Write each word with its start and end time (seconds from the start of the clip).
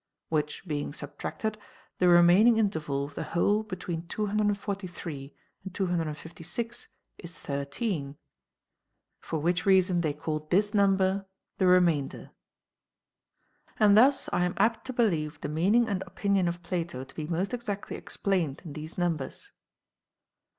Which 0.29 0.65
being 0.65 0.93
subtracted, 0.93 1.59
the 1.99 2.07
remaining 2.07 2.57
interval 2.57 3.03
of 3.05 3.13
the 3.13 3.21
whole 3.21 3.61
be 3.61 3.75
tween 3.75 4.07
243 4.07 5.35
and 5.63 5.75
256 5.75 6.87
is 7.19 7.37
13, 7.37 8.15
for 9.19 9.37
which 9.37 9.67
reason 9.67 10.01
they 10.01 10.13
called 10.13 10.49
this 10.49 10.73
number 10.73 11.27
the 11.59 11.67
remainder. 11.67 12.31
And 13.79 13.95
thus 13.95 14.27
I 14.33 14.43
am 14.43 14.55
apt 14.57 14.87
to 14.87 14.93
believe 14.93 15.39
the 15.41 15.49
meaning 15.49 15.87
and 15.87 16.01
opinion 16.07 16.47
of 16.47 16.63
Plato 16.63 17.03
to 17.03 17.13
be 17.15 17.27
most 17.27 17.53
exactly 17.53 17.95
ex 17.95 18.17
plained 18.17 18.63
in 18.65 18.73
these 18.73 18.97
numbers. 18.97 19.51